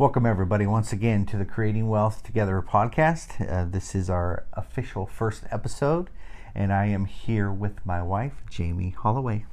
Welcome, 0.00 0.24
everybody, 0.24 0.66
once 0.66 0.94
again 0.94 1.26
to 1.26 1.36
the 1.36 1.44
Creating 1.44 1.86
Wealth 1.86 2.22
Together 2.22 2.64
podcast. 2.66 3.46
Uh, 3.46 3.66
this 3.68 3.94
is 3.94 4.08
our 4.08 4.46
official 4.54 5.04
first 5.04 5.44
episode, 5.50 6.08
and 6.54 6.72
I 6.72 6.86
am 6.86 7.04
here 7.04 7.52
with 7.52 7.84
my 7.84 8.02
wife, 8.02 8.32
Jamie 8.48 8.94
Holloway. 8.98 9.44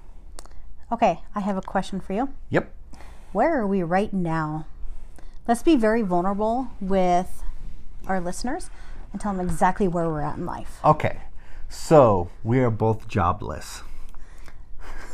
Okay, 0.90 1.20
I 1.36 1.42
have 1.42 1.58
a 1.58 1.62
question 1.62 2.00
for 2.00 2.14
you. 2.14 2.30
Yep. 2.50 2.74
Where 3.34 3.60
are 3.60 3.68
we 3.68 3.84
right 3.84 4.14
now? 4.14 4.68
Let's 5.50 5.64
be 5.64 5.76
very 5.76 6.02
vulnerable 6.02 6.70
with 6.80 7.44
our 8.08 8.22
listeners 8.22 8.70
and 9.12 9.20
tell 9.20 9.34
them 9.34 9.46
exactly 9.46 9.90
where 9.90 10.08
we're 10.08 10.22
at 10.22 10.38
in 10.38 10.46
life. 10.46 10.80
Okay. 10.86 11.24
So 11.68 12.30
we 12.46 12.60
are 12.60 12.72
both 12.72 13.10
jobless. 13.10 13.82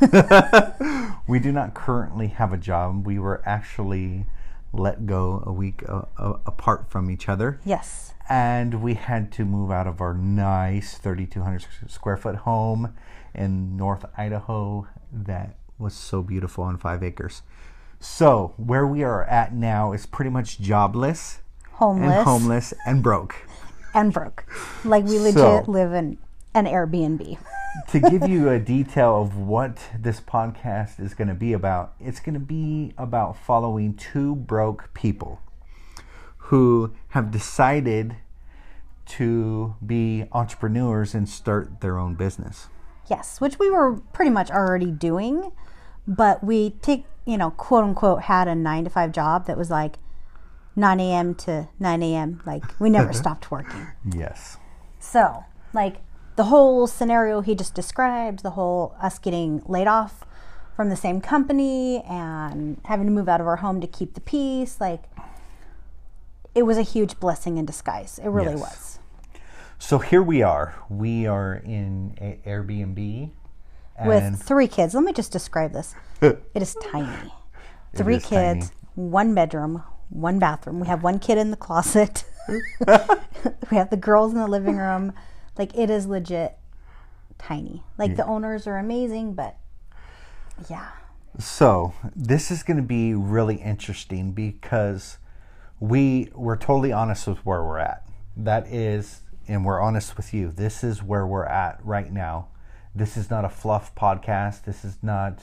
we 1.26 1.40
do 1.40 1.50
not 1.50 1.74
currently 1.74 2.28
have 2.28 2.52
a 2.52 2.56
job. 2.56 3.04
We 3.04 3.18
were 3.18 3.42
actually 3.44 4.26
let 4.78 5.06
go 5.06 5.42
a 5.46 5.52
week 5.52 5.82
uh, 5.88 6.02
uh, 6.18 6.34
apart 6.46 6.90
from 6.90 7.10
each 7.10 7.28
other. 7.28 7.60
Yes. 7.64 8.12
And 8.28 8.82
we 8.82 8.94
had 8.94 9.30
to 9.32 9.44
move 9.44 9.70
out 9.70 9.86
of 9.86 10.00
our 10.00 10.14
nice 10.14 10.96
3,200 10.98 11.66
square 11.88 12.16
foot 12.16 12.36
home 12.36 12.94
in 13.34 13.76
North 13.76 14.04
Idaho 14.16 14.86
that 15.12 15.56
was 15.78 15.94
so 15.94 16.22
beautiful 16.22 16.64
on 16.64 16.78
five 16.78 17.02
acres. 17.02 17.42
So, 18.00 18.54
where 18.56 18.86
we 18.86 19.02
are 19.02 19.24
at 19.24 19.54
now 19.54 19.92
is 19.92 20.06
pretty 20.06 20.30
much 20.30 20.58
jobless, 20.60 21.40
Homeless 21.72 22.14
and 22.14 22.24
homeless, 22.24 22.74
and 22.86 23.02
broke. 23.02 23.34
and 23.94 24.12
broke. 24.12 24.44
Like 24.84 25.04
we 25.04 25.18
legit 25.18 25.34
So- 25.34 25.64
live 25.66 25.92
in 25.92 26.18
an 26.54 26.66
Airbnb. 26.66 27.38
to 27.88 28.00
give 28.00 28.28
you 28.28 28.48
a 28.48 28.58
detail 28.58 29.20
of 29.20 29.36
what 29.36 29.78
this 29.98 30.20
podcast 30.20 31.00
is 31.00 31.14
going 31.14 31.28
to 31.28 31.34
be 31.34 31.52
about, 31.52 31.94
it's 32.00 32.20
going 32.20 32.34
to 32.34 32.40
be 32.40 32.92
about 32.96 33.36
following 33.36 33.94
two 33.94 34.36
broke 34.36 34.92
people 34.94 35.40
who 36.36 36.92
have 37.08 37.30
decided 37.30 38.16
to 39.06 39.74
be 39.84 40.24
entrepreneurs 40.32 41.14
and 41.14 41.28
start 41.28 41.80
their 41.80 41.98
own 41.98 42.14
business. 42.14 42.68
Yes, 43.10 43.40
which 43.40 43.58
we 43.58 43.70
were 43.70 43.96
pretty 44.12 44.30
much 44.30 44.50
already 44.50 44.90
doing, 44.90 45.52
but 46.06 46.42
we 46.42 46.70
take, 46.70 47.04
you 47.26 47.36
know, 47.36 47.50
quote 47.50 47.84
unquote, 47.84 48.22
had 48.22 48.48
a 48.48 48.54
nine 48.54 48.84
to 48.84 48.90
five 48.90 49.12
job 49.12 49.46
that 49.46 49.58
was 49.58 49.70
like 49.70 49.96
9 50.76 51.00
a.m. 51.00 51.34
to 51.34 51.68
9 51.78 52.02
a.m. 52.02 52.42
Like 52.46 52.64
we 52.80 52.90
never 52.90 53.12
stopped 53.12 53.50
working. 53.50 53.86
Yes. 54.10 54.56
So, 54.98 55.44
like 55.72 55.96
the 56.36 56.44
whole 56.44 56.86
scenario 56.86 57.40
he 57.40 57.54
just 57.54 57.74
described, 57.74 58.42
the 58.42 58.50
whole 58.50 58.94
us 59.00 59.18
getting 59.18 59.62
laid 59.66 59.86
off 59.86 60.24
from 60.76 60.88
the 60.88 60.96
same 60.96 61.20
company 61.20 62.02
and 62.02 62.80
having 62.86 63.06
to 63.06 63.12
move 63.12 63.28
out 63.28 63.40
of 63.40 63.46
our 63.46 63.56
home 63.56 63.80
to 63.80 63.86
keep 63.86 64.14
the 64.14 64.20
peace, 64.20 64.80
like 64.80 65.04
it 66.54 66.62
was 66.64 66.76
a 66.78 66.82
huge 66.82 67.18
blessing 67.20 67.56
in 67.58 67.64
disguise. 67.64 68.18
It 68.22 68.28
really 68.28 68.52
Yes. 68.54 68.60
was. 68.60 68.98
So 69.78 69.98
here 69.98 70.22
we 70.22 70.42
are. 70.42 70.74
We 70.88 71.26
are 71.26 71.54
in 71.54 72.16
a 72.20 72.38
Airbnb. 72.48 73.30
With 74.04 74.42
three 74.42 74.66
kids. 74.66 74.94
Let 74.94 75.04
me 75.04 75.12
just 75.12 75.30
describe 75.30 75.72
this. 75.72 75.94
it 76.20 76.40
is 76.54 76.76
tiny. 76.90 77.32
Three 77.94 78.16
is 78.16 78.24
kids, 78.24 78.70
tiny. 78.70 78.80
one 78.96 79.34
bedroom, 79.34 79.84
one 80.10 80.40
bathroom. 80.40 80.80
We 80.80 80.88
have 80.88 81.04
one 81.04 81.20
kid 81.20 81.38
in 81.38 81.52
the 81.52 81.56
closet. 81.56 82.24
we 82.48 83.76
have 83.76 83.90
the 83.90 83.96
girls 83.96 84.32
in 84.32 84.38
the 84.38 84.48
living 84.48 84.76
room. 84.76 85.12
Like 85.56 85.76
it 85.76 85.90
is 85.90 86.06
legit 86.06 86.56
tiny. 87.38 87.82
Like 87.98 88.16
the 88.16 88.26
owners 88.26 88.66
are 88.66 88.78
amazing, 88.78 89.34
but 89.34 89.56
yeah. 90.68 90.88
So 91.38 91.94
this 92.14 92.50
is 92.50 92.62
going 92.62 92.76
to 92.76 92.82
be 92.82 93.14
really 93.14 93.56
interesting 93.56 94.32
because 94.32 95.18
we 95.80 96.30
we're 96.34 96.56
totally 96.56 96.92
honest 96.92 97.26
with 97.26 97.38
where 97.44 97.62
we're 97.62 97.78
at. 97.78 98.06
That 98.36 98.66
is, 98.68 99.22
and 99.48 99.64
we're 99.64 99.80
honest 99.80 100.16
with 100.16 100.32
you. 100.32 100.50
This 100.50 100.84
is 100.84 101.02
where 101.02 101.26
we're 101.26 101.46
at 101.46 101.84
right 101.84 102.12
now. 102.12 102.48
This 102.94 103.16
is 103.16 103.30
not 103.30 103.44
a 103.44 103.48
fluff 103.48 103.94
podcast. 103.94 104.64
This 104.64 104.84
is 104.84 104.98
not, 105.02 105.40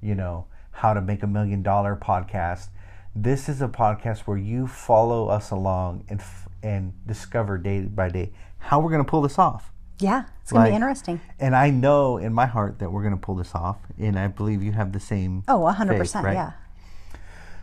you 0.00 0.14
know, 0.14 0.46
how 0.70 0.94
to 0.94 1.00
make 1.00 1.22
a 1.22 1.26
million 1.26 1.62
dollar 1.62 1.96
podcast. 1.96 2.68
This 3.14 3.48
is 3.48 3.60
a 3.60 3.68
podcast 3.68 4.20
where 4.20 4.38
you 4.38 4.66
follow 4.66 5.28
us 5.28 5.50
along 5.50 6.04
and 6.08 6.20
f- 6.20 6.48
and 6.62 6.94
discover 7.06 7.58
day 7.58 7.82
by 7.82 8.08
day 8.08 8.32
how 8.58 8.80
we're 8.80 8.90
going 8.90 9.04
to 9.04 9.10
pull 9.10 9.20
this 9.20 9.38
off. 9.38 9.70
Yeah, 9.98 10.24
it's 10.40 10.50
gonna 10.50 10.70
be 10.70 10.74
interesting. 10.74 11.20
And 11.38 11.54
I 11.54 11.70
know 11.70 12.16
in 12.16 12.32
my 12.32 12.46
heart 12.46 12.78
that 12.78 12.90
we're 12.90 13.02
going 13.02 13.14
to 13.14 13.20
pull 13.20 13.34
this 13.36 13.54
off, 13.54 13.76
and 13.98 14.18
I 14.18 14.28
believe 14.28 14.62
you 14.62 14.72
have 14.72 14.92
the 14.92 14.98
same. 14.98 15.44
Oh, 15.46 15.66
a 15.66 15.72
hundred 15.72 15.92
faith, 15.92 16.00
percent. 16.00 16.24
right? 16.24 16.34
Yeah. 16.34 16.52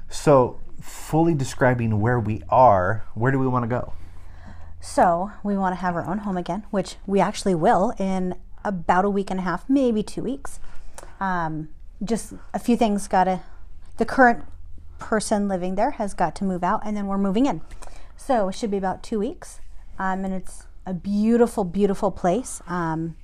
So, 0.07 0.59
fully 0.79 1.33
describing 1.33 1.99
where 1.99 2.19
we 2.19 2.43
are, 2.49 3.03
where 3.16 3.31
do 3.31 3.39
we 3.39 3.47
want 3.47 3.63
to 3.63 3.67
go? 3.67 3.93
So 4.79 5.31
we 5.43 5.57
want 5.57 5.73
to 5.75 5.81
have 5.81 5.95
our 5.95 6.05
own 6.05 6.19
home 6.19 6.37
again, 6.37 6.66
which 6.71 6.95
we 7.05 7.19
actually 7.19 7.55
will 7.55 7.93
in 7.97 8.35
about 8.63 9.03
a 9.03 9.09
week 9.09 9.29
and 9.29 9.39
a 9.39 9.43
half, 9.43 9.69
maybe 9.69 10.03
two 10.03 10.23
weeks. 10.23 10.59
Um, 11.19 11.69
just 12.03 12.33
a 12.53 12.59
few 12.59 12.77
things 12.77 13.07
got 13.07 13.25
to. 13.25 13.41
The 13.97 14.05
current 14.05 14.45
person 14.99 15.47
living 15.47 15.75
there 15.75 15.91
has 15.91 16.13
got 16.13 16.35
to 16.37 16.43
move 16.43 16.63
out, 16.63 16.81
and 16.83 16.95
then 16.95 17.07
we're 17.07 17.17
moving 17.17 17.45
in. 17.45 17.61
So 18.17 18.49
it 18.49 18.55
should 18.55 18.71
be 18.71 18.77
about 18.77 19.01
two 19.01 19.19
weeks, 19.19 19.61
um, 19.97 20.25
and 20.25 20.33
it's 20.33 20.67
a 20.85 20.93
beautiful, 20.93 21.63
beautiful 21.63 22.11
place. 22.11 22.61
Um, 22.67 23.15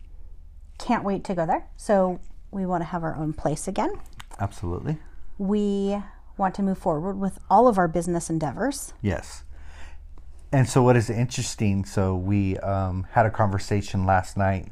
can't 0.77 1.03
wait 1.03 1.23
to 1.25 1.35
go 1.35 1.45
there. 1.45 1.67
So 1.77 2.19
we 2.51 2.65
want 2.65 2.81
to 2.81 2.85
have 2.85 3.03
our 3.03 3.15
own 3.15 3.33
place 3.33 3.67
again. 3.67 3.91
Absolutely. 4.39 4.97
We 5.37 6.01
want 6.37 6.55
to 6.55 6.63
move 6.63 6.77
forward 6.77 7.17
with 7.17 7.39
all 7.49 7.67
of 7.67 7.77
our 7.77 7.87
business 7.87 8.29
endeavors. 8.29 8.93
Yes. 9.01 9.43
And 10.51 10.69
so, 10.69 10.81
what 10.81 10.95
is 10.95 11.09
interesting? 11.09 11.83
So, 11.85 12.15
we 12.15 12.57
um, 12.59 13.07
had 13.11 13.25
a 13.25 13.29
conversation 13.29 14.05
last 14.05 14.37
night 14.37 14.71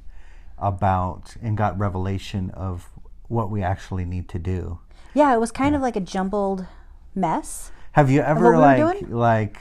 about 0.58 1.36
and 1.42 1.58
got 1.58 1.78
revelation 1.78 2.52
of 2.52 2.90
what 3.28 3.50
we 3.50 3.62
actually 3.64 4.06
need 4.06 4.30
to 4.30 4.40
do. 4.40 4.80
Yeah, 5.14 5.34
it 5.34 5.40
was 5.40 5.52
kind 5.52 5.76
of 5.76 5.82
like 5.82 5.96
a 5.96 6.00
jumbled 6.00 6.66
mess. 7.16 7.72
Have 7.94 8.10
you 8.10 8.22
ever 8.22 8.52
we 8.52 8.58
like 8.58 8.78
doing? 8.78 9.12
like 9.12 9.58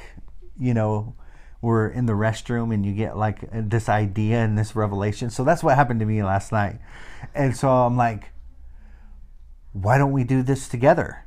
you 0.58 0.74
know 0.74 1.14
we're 1.60 1.88
in 1.88 2.06
the 2.06 2.12
restroom 2.12 2.74
and 2.74 2.84
you 2.84 2.92
get 2.92 3.16
like 3.16 3.48
this 3.52 3.88
idea 3.88 4.38
and 4.38 4.58
this 4.58 4.74
revelation? 4.74 5.30
So 5.30 5.44
that's 5.44 5.62
what 5.62 5.76
happened 5.76 6.00
to 6.00 6.06
me 6.06 6.22
last 6.22 6.52
night. 6.52 6.80
And 7.34 7.56
so 7.56 7.68
I'm 7.68 7.96
like 7.96 8.32
why 9.72 9.98
don't 9.98 10.12
we 10.12 10.24
do 10.24 10.42
this 10.42 10.68
together? 10.68 11.24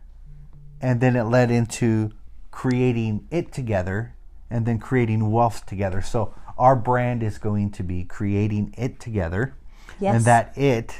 And 0.82 1.02
then 1.02 1.16
it 1.16 1.24
led 1.24 1.52
into 1.52 2.12
creating 2.52 3.28
it 3.32 3.52
together 3.52 4.16
and 4.50 4.66
then 4.66 4.80
creating 4.80 5.32
wealth 5.32 5.66
together. 5.66 6.02
So 6.02 6.34
our 6.58 6.76
brand 6.76 7.24
is 7.24 7.38
going 7.38 7.72
to 7.72 7.84
be 7.84 8.04
creating 8.04 8.74
it 8.78 9.00
together. 9.00 9.56
Yes. 10.00 10.16
And 10.16 10.26
that 10.26 10.58
it 10.58 10.96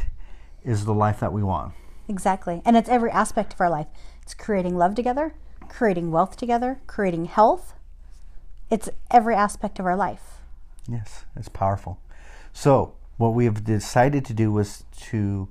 is 0.64 0.86
the 0.86 0.94
life 0.94 1.20
that 1.20 1.32
we 1.32 1.44
want. 1.44 1.74
Exactly. 2.08 2.62
And 2.66 2.76
it's 2.76 2.90
every 2.90 3.12
aspect 3.12 3.54
of 3.54 3.62
our 3.62 3.70
life. 3.70 3.88
It's 4.26 4.34
creating 4.34 4.76
love 4.76 4.96
together, 4.96 5.36
creating 5.70 6.10
wealth 6.10 6.36
together, 6.36 6.80
creating 6.88 7.26
health. 7.26 7.76
It's 8.72 8.90
every 9.12 9.36
aspect 9.36 9.78
of 9.78 9.86
our 9.86 9.96
life. 9.96 10.40
Yes, 10.90 11.26
it's 11.36 11.48
powerful. 11.48 12.00
So, 12.52 12.96
what 13.18 13.36
we 13.36 13.46
have 13.46 13.64
decided 13.64 14.26
to 14.26 14.34
do 14.34 14.52
was 14.52 14.84
to 15.12 15.48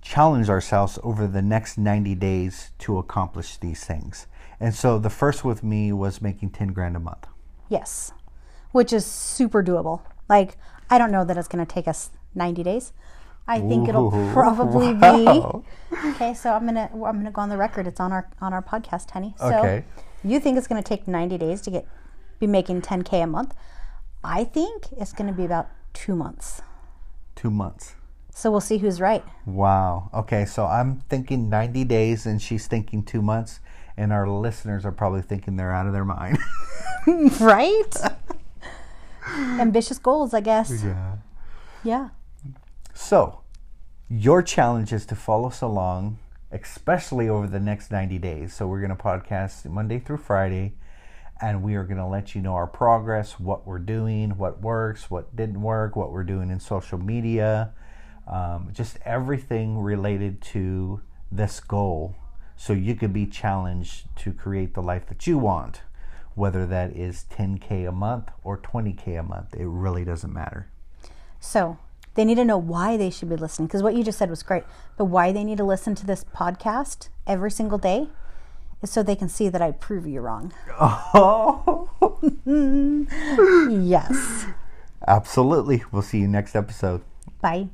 challenge 0.00 0.48
ourselves 0.48 0.96
over 1.02 1.26
the 1.26 1.42
next 1.42 1.76
90 1.76 2.14
days 2.14 2.70
to 2.78 2.98
accomplish 2.98 3.56
these 3.56 3.82
things. 3.82 4.28
And 4.60 4.76
so, 4.76 5.00
the 5.00 5.10
first 5.10 5.44
with 5.44 5.64
me 5.64 5.92
was 5.92 6.22
making 6.22 6.50
10 6.50 6.68
grand 6.68 6.94
a 6.94 7.00
month. 7.00 7.26
Yes. 7.68 8.12
Which 8.70 8.92
is 8.92 9.04
super 9.04 9.60
doable. 9.60 10.02
Like, 10.28 10.56
I 10.88 10.98
don't 10.98 11.10
know 11.10 11.24
that 11.24 11.36
it's 11.36 11.48
going 11.48 11.66
to 11.66 11.74
take 11.74 11.88
us 11.88 12.10
90 12.36 12.62
days. 12.62 12.92
I 13.46 13.60
think 13.60 13.88
it'll 13.88 14.10
probably 14.32 14.94
wow. 14.94 15.64
be. 15.90 15.98
Okay, 16.08 16.32
so 16.34 16.52
I'm 16.52 16.62
going 16.66 16.74
to 16.76 16.88
I'm 17.04 17.24
to 17.24 17.30
go 17.30 17.42
on 17.42 17.50
the 17.50 17.56
record. 17.58 17.86
It's 17.86 18.00
on 18.00 18.10
our 18.12 18.28
on 18.40 18.52
our 18.52 18.62
podcast, 18.62 19.10
Henny. 19.10 19.34
So 19.38 19.46
Okay. 19.46 19.84
you 20.22 20.40
think 20.40 20.56
it's 20.56 20.66
going 20.66 20.82
to 20.82 20.88
take 20.88 21.06
90 21.06 21.36
days 21.38 21.60
to 21.62 21.70
get 21.70 21.86
be 22.40 22.46
making 22.46 22.82
10k 22.82 23.22
a 23.22 23.26
month? 23.26 23.54
I 24.22 24.44
think 24.44 24.86
it's 24.96 25.12
going 25.12 25.28
to 25.28 25.36
be 25.36 25.44
about 25.44 25.68
2 25.92 26.16
months. 26.16 26.62
Two 27.36 27.50
months. 27.50 27.94
So 28.30 28.50
we'll 28.50 28.60
see 28.60 28.78
who's 28.78 29.00
right. 29.00 29.24
Wow. 29.46 30.10
Okay, 30.12 30.44
so 30.44 30.66
I'm 30.66 31.00
thinking 31.08 31.48
90 31.48 31.84
days 31.84 32.26
and 32.26 32.40
she's 32.42 32.66
thinking 32.66 33.04
two 33.04 33.22
months, 33.22 33.60
and 33.96 34.12
our 34.12 34.28
listeners 34.28 34.84
are 34.84 34.90
probably 34.92 35.22
thinking 35.22 35.56
they're 35.56 35.72
out 35.72 35.86
of 35.86 35.92
their 35.92 36.04
mind. 36.04 36.38
right? 37.40 37.94
Ambitious 39.60 39.98
goals, 39.98 40.34
I 40.34 40.40
guess. 40.40 40.82
yeah. 40.82 41.16
Yeah. 41.84 42.08
So, 42.96 43.40
your 44.08 44.40
challenge 44.40 44.92
is 44.92 45.04
to 45.06 45.16
follow 45.16 45.48
us 45.48 45.60
along, 45.60 46.20
especially 46.52 47.28
over 47.28 47.48
the 47.48 47.58
next 47.58 47.90
90 47.90 48.18
days. 48.18 48.54
So, 48.54 48.68
we're 48.68 48.78
going 48.78 48.96
to 48.96 49.02
podcast 49.02 49.64
Monday 49.66 49.98
through 49.98 50.18
Friday, 50.18 50.74
and 51.42 51.64
we 51.64 51.74
are 51.74 51.82
going 51.82 51.98
to 51.98 52.06
let 52.06 52.36
you 52.36 52.40
know 52.40 52.54
our 52.54 52.68
progress, 52.68 53.40
what 53.40 53.66
we're 53.66 53.80
doing, 53.80 54.38
what 54.38 54.60
works, 54.60 55.10
what 55.10 55.34
didn't 55.34 55.60
work, 55.60 55.96
what 55.96 56.12
we're 56.12 56.22
doing 56.22 56.50
in 56.50 56.60
social 56.60 56.96
media, 56.96 57.72
um, 58.28 58.70
just 58.72 58.96
everything 59.04 59.80
related 59.80 60.40
to 60.40 61.00
this 61.32 61.58
goal 61.58 62.14
so 62.56 62.72
you 62.72 62.94
could 62.94 63.12
be 63.12 63.26
challenged 63.26 64.06
to 64.18 64.32
create 64.32 64.74
the 64.74 64.82
life 64.82 65.06
that 65.08 65.26
you 65.26 65.36
want, 65.36 65.82
whether 66.36 66.64
that 66.64 66.94
is 66.96 67.26
10K 67.28 67.88
a 67.88 67.92
month 67.92 68.30
or 68.44 68.56
20K 68.56 69.18
a 69.18 69.22
month. 69.24 69.52
It 69.54 69.66
really 69.66 70.04
doesn't 70.04 70.32
matter. 70.32 70.68
So 71.40 71.78
they 72.14 72.24
need 72.24 72.36
to 72.36 72.44
know 72.44 72.58
why 72.58 72.96
they 72.96 73.10
should 73.10 73.28
be 73.28 73.36
listening 73.36 73.66
because 73.66 73.82
what 73.82 73.94
you 73.94 74.04
just 74.04 74.18
said 74.18 74.30
was 74.30 74.42
great. 74.42 74.64
But 74.96 75.06
why 75.06 75.32
they 75.32 75.44
need 75.44 75.58
to 75.58 75.64
listen 75.64 75.94
to 75.96 76.06
this 76.06 76.24
podcast 76.24 77.08
every 77.26 77.50
single 77.50 77.78
day 77.78 78.08
is 78.82 78.90
so 78.90 79.02
they 79.02 79.16
can 79.16 79.28
see 79.28 79.48
that 79.48 79.60
I 79.62 79.72
prove 79.72 80.06
you 80.06 80.20
wrong. 80.20 80.52
Oh, 80.80 81.88
Yes. 83.70 84.46
absolutely. 85.06 85.82
We'll 85.90 86.02
see 86.02 86.18
you 86.18 86.28
next 86.28 86.54
episode. 86.54 87.02
Bye. 87.40 87.68